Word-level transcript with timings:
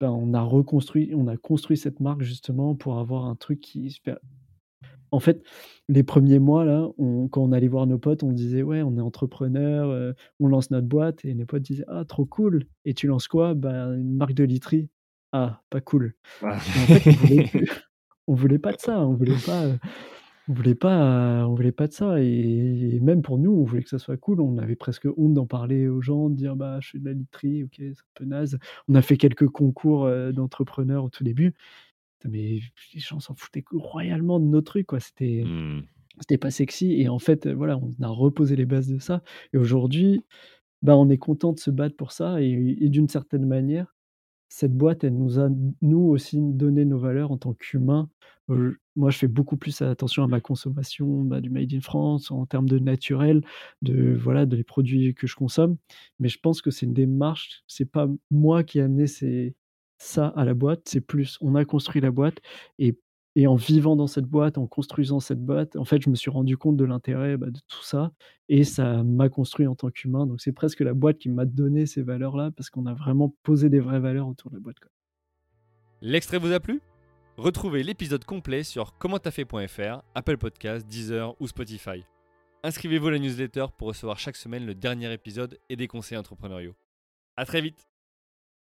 ben, 0.00 0.10
on 0.10 0.34
a 0.34 0.42
reconstruit 0.42 1.12
on 1.14 1.26
a 1.26 1.36
construit 1.36 1.76
cette 1.76 2.00
marque 2.00 2.22
justement 2.22 2.74
pour 2.74 2.98
avoir 2.98 3.24
un 3.26 3.34
truc 3.34 3.60
qui 3.60 4.00
en 5.10 5.20
fait, 5.20 5.42
les 5.88 6.02
premiers 6.02 6.38
mois 6.38 6.64
là, 6.64 6.88
on 6.98 7.28
quand 7.28 7.42
on 7.42 7.52
allait 7.52 7.68
voir 7.68 7.86
nos 7.86 7.98
potes, 7.98 8.22
on 8.22 8.32
disait: 8.32 8.62
«Ouais, 8.62 8.82
on 8.82 8.96
est 8.96 9.00
entrepreneur, 9.00 9.88
heu, 9.90 10.14
on 10.40 10.48
lance 10.48 10.70
notre 10.70 10.86
boîte» 10.86 11.24
et 11.24 11.34
mes 11.34 11.46
potes 11.46 11.62
disaient: 11.62 11.84
«Ah 11.88 12.04
trop 12.06 12.26
cool 12.26 12.64
et 12.84 12.94
tu 12.94 13.06
lances 13.06 13.28
quoi?» 13.28 13.54
«Ben, 13.54 13.94
une 13.94 14.14
marque 14.16 14.34
de 14.34 14.44
literie». 14.44 14.88
«Ah, 15.32 15.62
pas 15.70 15.80
cool» 15.80 16.14
Ah. 16.42 16.58
et 16.76 16.80
en 16.94 16.98
fait, 16.98 17.06
on 17.10 17.12
voulait 17.12 17.50
on 18.26 18.34
voulait 18.34 18.58
pas 18.58 18.72
de 18.72 18.80
ça, 18.80 19.00
on 19.00 19.14
voulait 19.14 19.32
pas, 19.46 19.64
heu, 19.66 19.78
on 20.48 20.52
voulait 20.54 20.74
pas, 20.74 21.46
on 21.46 21.54
voulait 21.54 21.72
pas 21.72 21.86
de 21.88 21.92
ça 21.92 22.20
et 22.22 22.98
même 23.02 23.22
pour 23.22 23.38
nous, 23.38 23.52
on 23.52 23.64
voulait 23.64 23.82
que 23.82 23.88
ça 23.90 23.98
soit 23.98 24.16
cool. 24.16 24.40
On 24.40 24.58
avait 24.58 24.76
presque 24.76 25.06
honte 25.16 25.34
d'en 25.34 25.46
parler 25.46 25.88
aux 25.88 26.00
gens, 26.00 26.30
de 26.30 26.36
dire: 26.36 26.56
«Bah, 26.56 26.78
je 26.80 26.90
fais 26.90 26.98
de 26.98 27.04
la 27.04 27.12
literie, 27.12 27.64
OK, 27.64 27.74
c'est 27.78 27.90
un 27.90 27.94
peu 28.14 28.24
naze». 28.24 28.58
On 28.88 28.94
a 28.94 29.02
fait 29.02 29.16
quelques 29.18 29.48
concours, 29.48 30.06
heu, 30.06 30.32
d'entrepreneurs 30.32 31.04
au 31.04 31.10
tout 31.10 31.24
début, 31.24 31.54
mais 32.24 32.60
les 32.94 33.00
gens 33.00 33.20
s'en 33.20 33.34
foutaient 33.36 33.64
royalement 33.72 34.40
de 34.40 34.46
nos 34.46 34.62
trucs, 34.62 34.86
quoi. 34.88 35.00
C'était 35.00 35.44
Mmh. 35.44 35.88
c'était 36.20 36.38
pas 36.38 36.50
sexy 36.50 36.94
et 37.00 37.08
en 37.08 37.18
fait, 37.20 37.46
heu, 37.46 37.52
voilà, 37.54 37.78
on 37.78 37.94
a 38.02 38.08
reposé 38.08 38.56
les 38.56 38.66
bases 38.66 38.88
de 38.88 38.98
ça 38.98 39.22
et 39.52 39.58
aujourd'hui, 39.58 40.24
bah, 40.82 40.96
on 40.96 41.10
est 41.10 41.18
content 41.18 41.52
de 41.54 41.60
se 41.60 41.70
battre 41.72 41.96
pour 41.96 42.12
ça 42.12 42.42
et 42.42 42.76
et 42.80 42.90
d'une 42.90 43.08
certaine 43.08 43.46
manière, 43.46 43.96
cette 44.48 44.74
boîte, 44.76 45.04
elle 45.04 45.16
nous 45.16 45.38
a, 45.40 45.48
nous 45.82 46.00
aussi, 46.00 46.38
donné 46.40 46.84
nos 46.84 46.98
valeurs 46.98 47.30
en 47.32 47.38
tant 47.38 47.54
qu'humains. 47.54 48.08
Moi, 48.96 49.10
je 49.10 49.18
fais 49.18 49.28
beaucoup 49.28 49.56
plus 49.56 49.82
attention 49.82 50.24
à 50.24 50.26
ma 50.26 50.40
consommation, 50.40 51.22
bah, 51.22 51.40
du 51.40 51.50
made 51.50 51.72
in 51.72 51.80
France, 51.80 52.30
en 52.30 52.46
termes 52.46 52.68
de 52.68 52.78
naturel, 52.78 53.42
de 53.82 54.14
voilà, 54.14 54.46
des 54.46 54.64
produits 54.64 55.14
que 55.14 55.26
je 55.26 55.36
consomme, 55.36 55.76
mais 56.18 56.28
je 56.28 56.38
pense 56.40 56.62
que 56.62 56.70
c'est 56.70 56.86
une 56.86 56.94
démarche, 56.94 57.62
c'est 57.66 57.90
pas 57.90 58.08
moi 58.30 58.64
qui 58.64 58.78
ai 58.78 58.82
amené 58.82 59.06
ça 59.98 60.28
à 60.28 60.44
la 60.44 60.54
boîte, 60.54 60.82
c'est 60.86 61.00
plus 61.00 61.38
on 61.40 61.54
a 61.54 61.64
construit 61.64 62.00
la 62.00 62.10
boîte 62.10 62.40
et 62.78 62.98
et 63.38 63.46
en 63.46 63.54
vivant 63.54 63.94
dans 63.94 64.08
cette 64.08 64.24
boîte, 64.24 64.58
en 64.58 64.66
construisant 64.66 65.20
cette 65.20 65.40
boîte, 65.40 65.76
en 65.76 65.84
fait, 65.84 66.02
je 66.02 66.10
me 66.10 66.16
suis 66.16 66.28
rendu 66.28 66.56
compte 66.56 66.76
de 66.76 66.84
l'intérêt, 66.84 67.36
bah, 67.36 67.46
de 67.46 67.60
tout 67.68 67.84
ça 67.84 68.10
et 68.48 68.64
ça 68.64 69.04
m'a 69.04 69.28
construit 69.28 69.68
en 69.68 69.76
tant 69.76 69.90
qu'humain, 69.90 70.26
donc 70.26 70.40
c'est 70.40 70.50
presque 70.50 70.80
la 70.80 70.92
boîte 70.92 71.18
qui 71.18 71.28
m'a 71.28 71.44
donné 71.44 71.86
ces 71.86 72.02
valeurs-là 72.02 72.50
parce 72.56 72.68
qu'on 72.68 72.84
a 72.86 72.94
vraiment 72.94 73.32
posé 73.44 73.70
des 73.70 73.78
vraies 73.78 74.00
valeurs 74.00 74.26
autour 74.26 74.50
de 74.50 74.56
la 74.56 74.60
boîte. 74.60 74.78
L'extrait 76.00 76.38
vous 76.38 76.50
a 76.50 76.58
plu? 76.58 76.80
Retrouvez 77.36 77.84
l'épisode 77.84 78.24
complet 78.24 78.64
sur 78.64 78.98
commenttafait.fr, 78.98 80.02
Apple 80.16 80.36
Podcasts, 80.36 80.88
Deezer 80.88 81.40
ou 81.40 81.46
Spotify. 81.46 82.04
Inscrivez-vous 82.64 83.06
à 83.06 83.12
la 83.12 83.18
newsletter 83.20 83.66
pour 83.78 83.86
recevoir 83.86 84.18
chaque 84.18 84.34
semaine 84.34 84.66
le 84.66 84.74
dernier 84.74 85.12
épisode 85.12 85.60
et 85.68 85.76
des 85.76 85.86
conseils 85.86 86.18
entrepreneuriaux. 86.18 86.74
À 87.36 87.44
très 87.44 87.60
vite 87.60 87.86